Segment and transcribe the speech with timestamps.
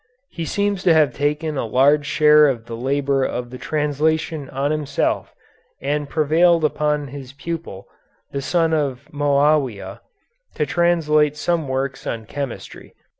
[0.31, 4.71] He seems to have taken a large share of the labor of the translation on
[4.71, 5.35] himself
[5.79, 7.85] and prevailed upon his pupil,
[8.31, 10.01] the son of Moawia,
[10.55, 12.95] to translate some works on chemistry.